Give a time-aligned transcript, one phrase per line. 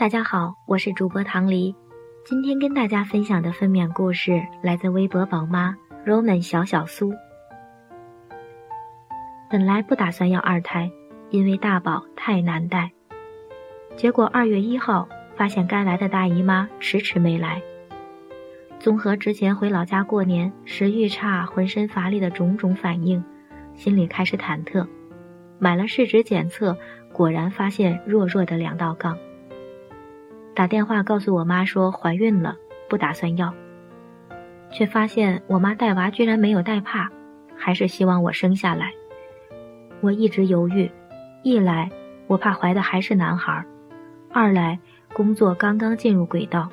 [0.00, 1.76] 大家好，我是主播唐黎，
[2.24, 5.76] 今天跟大家分享的分娩故事来自微博宝妈
[6.06, 7.12] Roman 小小苏。
[9.50, 10.90] 本来不打算要二胎，
[11.28, 12.92] 因为大宝太难带。
[13.94, 17.60] 结果二月一号发现该来的大姨妈迟迟没来。
[18.78, 23.22] 综合之前回老家过年食欲差、浑身乏力的种种反应，
[23.74, 24.88] 心里开始忐忑。
[25.58, 26.78] 买了试纸检测，
[27.12, 29.18] 果然发现弱弱的两道杠。
[30.54, 32.56] 打电话告诉我妈说怀孕了，
[32.88, 33.54] 不打算要，
[34.70, 37.08] 却发现我妈带娃居然没有带怕，
[37.56, 38.90] 还是希望我生下来。
[40.00, 40.90] 我一直犹豫，
[41.42, 41.88] 一来
[42.26, 43.64] 我怕怀的还是男孩，
[44.32, 44.78] 二来
[45.12, 46.68] 工作刚刚进入轨道，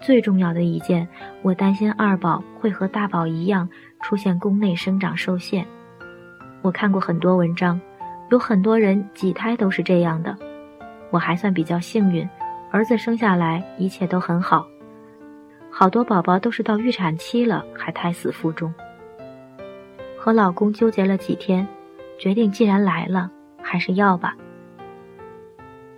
[0.00, 1.08] 最重要的一件，
[1.42, 3.68] 我担心二宝会和大宝一样
[4.02, 5.66] 出现宫内生长受限。
[6.62, 7.80] 我看过很多文章，
[8.30, 10.36] 有很多人几胎都是这样的，
[11.10, 12.28] 我还算比较幸运。
[12.72, 14.64] 儿子生下来一切都很好，
[15.72, 18.72] 好多宝宝都是到预产期了还胎死腹中。
[20.16, 21.66] 和老公纠结了几天，
[22.16, 23.28] 决定既然来了，
[23.60, 24.36] 还是要吧。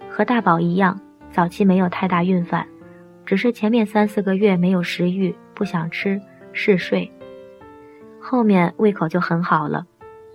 [0.08, 0.98] 和大宝一样，
[1.30, 2.66] 早期没有太大孕反，
[3.26, 6.18] 只是前面三四个月没有食欲，不想吃，
[6.54, 7.10] 嗜睡。
[8.18, 9.84] 后面胃口就很好了，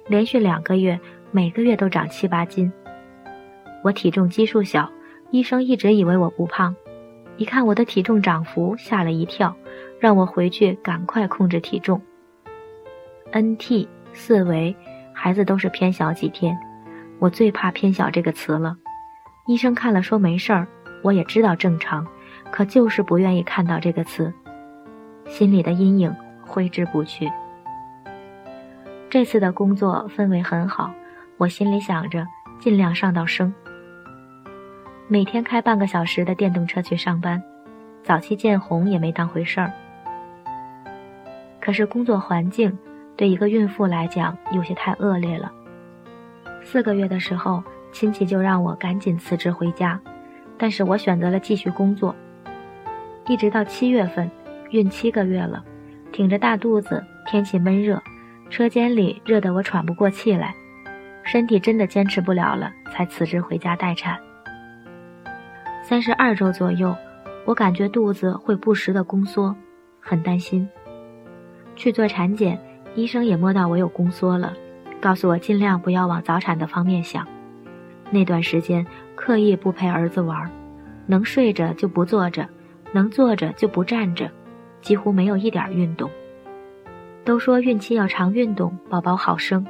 [0.07, 0.99] 连续两个月，
[1.31, 2.71] 每个月都长七八斤。
[3.83, 4.87] 我体重基数小。
[5.29, 6.75] 医生一直以为我不胖，
[7.35, 9.55] 一看我的体重涨幅，吓了一跳，
[9.99, 12.01] 让我回去赶快控制体重。
[13.31, 14.75] NT 四维，
[15.13, 16.57] 孩子都是偏小几天，
[17.19, 18.77] 我最怕偏小这个词了。
[19.47, 20.67] 医生看了说没事儿，
[21.01, 22.07] 我也知道正常，
[22.51, 24.33] 可就是不愿意看到这个词，
[25.27, 27.29] 心里的阴影挥之不去。
[29.09, 30.91] 这次的工作氛围很好，
[31.37, 32.25] 我心里想着
[32.59, 33.53] 尽量上到生。
[35.09, 37.41] 每天开半个小时的电动车去上班，
[38.03, 39.71] 早期见红也没当回事儿。
[41.61, 42.77] 可是工作环境
[43.15, 45.49] 对一个孕妇来讲有些太恶劣了。
[46.61, 47.63] 四个月的时候，
[47.93, 49.97] 亲戚就让我赶紧辞职回家，
[50.57, 52.13] 但是我选择了继续工作。
[53.27, 54.29] 一直到七月份，
[54.71, 55.63] 孕七个月了，
[56.11, 58.01] 挺着大肚子，天气闷热，
[58.49, 60.53] 车间里热得我喘不过气来，
[61.23, 64.19] 身体真的坚持不了了，才辞职回家待产。
[65.87, 66.93] 三十二周左右，
[67.45, 69.55] 我感觉肚子会不时的宫缩，
[70.01, 70.67] 很担心。
[71.77, 72.59] 去做产检，
[72.93, 74.51] 医生也摸到我有宫缩了，
[74.99, 77.25] 告诉我尽量不要往早产的方面想。
[78.11, 80.51] 那段时间刻意不陪儿子玩，
[81.05, 82.45] 能睡着就不坐着，
[82.91, 84.29] 能坐着就不站着，
[84.81, 86.11] 几乎没有一点运动。
[87.23, 89.65] 都说孕期要常运动，宝宝好生。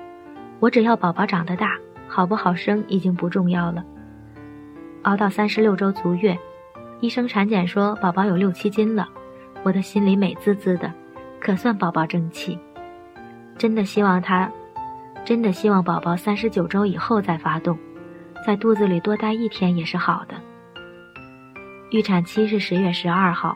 [0.59, 3.85] 我只要宝宝长得大，好不好生已经不重要了。
[5.03, 6.37] 熬到三十六周足月，
[6.99, 9.07] 医生产检说宝宝有六七斤了，
[9.63, 10.91] 我的心里美滋滋的，
[11.39, 12.57] 可算宝宝争气。
[13.57, 14.51] 真的希望他，
[15.23, 17.77] 真的希望宝宝三十九周以后再发动，
[18.45, 20.35] 在肚子里多待一天也是好的。
[21.91, 23.55] 预产期是十月十二号，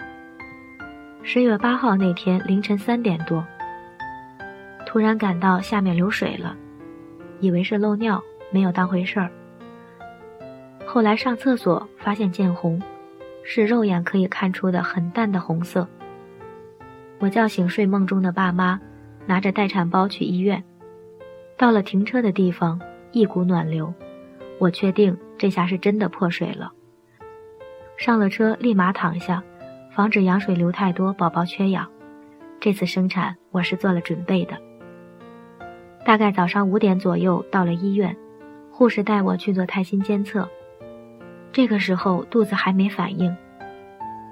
[1.21, 3.45] 十月八号那天凌晨三点多，
[4.85, 6.55] 突然感到下面流水了，
[7.41, 9.29] 以为是漏尿，没有当回事儿。
[10.93, 12.81] 后来上厕所发现见红，
[13.43, 15.87] 是肉眼可以看出的很淡的红色。
[17.19, 18.77] 我叫醒睡梦中的爸妈，
[19.25, 20.61] 拿着待产包去医院。
[21.57, 22.81] 到了停车的地方，
[23.13, 23.93] 一股暖流，
[24.59, 26.73] 我确定这下是真的破水了。
[27.95, 29.41] 上了车，立马躺下，
[29.95, 31.87] 防止羊水流太多，宝宝缺氧。
[32.59, 34.57] 这次生产我是做了准备的。
[36.03, 38.17] 大概早上五点左右到了医院，
[38.69, 40.49] 护士带我去做胎心监测。
[41.53, 43.35] 这个时候肚子还没反应，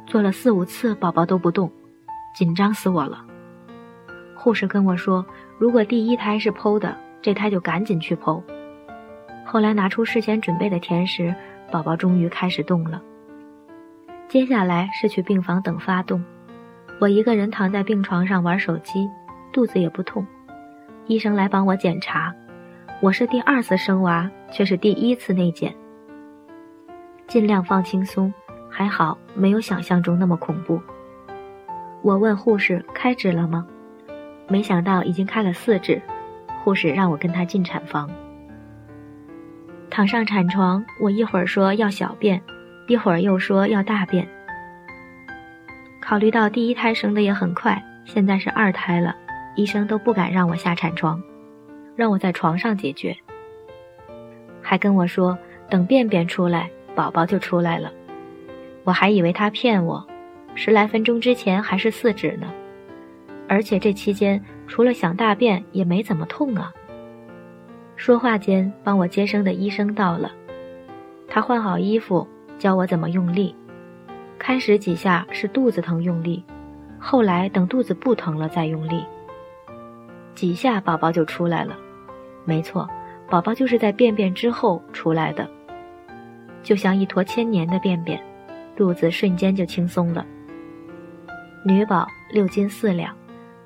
[0.06, 1.69] 做了四五次宝宝都不动，
[2.34, 3.25] 紧张死我了。
[4.35, 5.25] 护士跟我说，
[5.57, 8.41] 如果第一胎是剖的，这胎就赶紧去剖。
[9.46, 11.35] 后来拿出事先准备的甜食，
[11.69, 13.01] 宝宝终于开始动了。
[14.30, 16.24] 接下来是去病房等发动，
[17.00, 19.10] 我一个人躺在病床上玩手机，
[19.51, 20.25] 肚子也不痛。
[21.07, 22.33] 医生来帮我检查，
[23.01, 25.75] 我是第二次生娃，却是第一次内检。
[27.30, 28.34] 尽量放轻松，
[28.70, 30.81] 还好没有想象中那么恐怖。
[32.02, 33.68] 我问护士开指了吗？
[34.48, 36.02] 没想到已经开了四指。
[36.64, 38.10] 护士让我跟他进产房。
[39.92, 42.42] 躺上产床，我一会儿说要小便，
[42.88, 44.28] 一会儿又说要大便。
[46.02, 49.16] 考虑到第一胎生的也很快，现在是二胎了，
[49.56, 51.22] 医生都不敢让我下产床，
[51.96, 53.16] 让我在床上解决。
[54.62, 55.38] 还跟我说
[55.70, 56.70] 等便便出来。
[56.95, 57.91] 宝宝就出来了，
[58.83, 60.06] 我还以为他骗我，
[60.56, 62.51] 十来分钟之前还是四指呢，
[63.47, 66.74] 而且这期间除了想大便也没怎么痛啊。
[67.95, 70.31] 说话间，帮我接生的医生到了，
[71.27, 72.27] 他换好衣服，
[72.57, 73.56] 教我怎么用力。
[74.38, 76.44] 开始几下是肚子疼用力，
[76.97, 79.03] 后来等肚子不疼了再用力。
[80.33, 81.77] 几下宝宝就出来了，
[82.45, 82.89] 没错，
[83.30, 85.50] 宝宝就是在便便之后出来的，
[86.64, 88.20] 就像一坨千年的便便，
[88.76, 90.26] 肚子瞬间就轻松了。
[91.66, 93.16] 女宝六斤四两，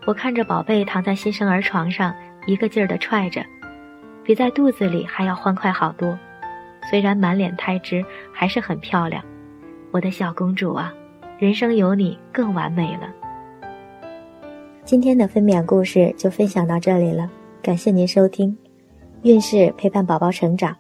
[0.06, 2.14] 我看着宝贝躺在新生儿床上，
[2.46, 3.44] 一个劲儿的踹着，
[4.24, 6.18] 比在肚子里还要欢快好多。
[6.90, 8.04] 虽然满脸胎脂，
[8.34, 9.24] 还是很漂亮。
[9.92, 10.94] 我的小公主啊，
[11.38, 13.10] 人生有你更完美了。
[14.84, 17.30] 今天的分娩故事就分享到这里了，
[17.62, 18.58] 感谢您收听。
[19.22, 20.76] 孕氏陪伴宝宝成长，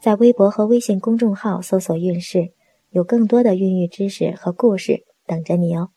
[0.00, 2.52] 在微博和微信公众号搜索“运势”，
[2.90, 5.95] 有更多的孕育知识和故事等着你哦。